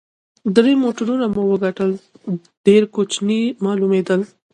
[0.55, 1.91] درې موټرونه مو وکتل،
[2.65, 4.21] ډېر کوچني معلومېدل.